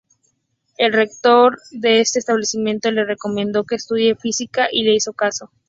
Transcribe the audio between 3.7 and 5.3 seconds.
estudie Física y le hizo